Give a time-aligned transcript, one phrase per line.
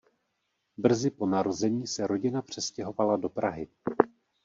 [0.77, 3.67] Brzy po narození se rodina přestěhovala do Prahy.